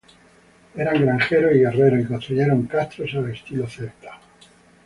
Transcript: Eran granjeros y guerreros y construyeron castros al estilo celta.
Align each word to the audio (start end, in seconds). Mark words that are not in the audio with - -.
Eran 0.75 0.97
granjeros 1.05 1.53
y 1.53 1.59
guerreros 1.59 1.99
y 1.99 2.05
construyeron 2.07 2.65
castros 2.65 3.13
al 3.13 3.29
estilo 3.29 3.67
celta. 3.67 4.19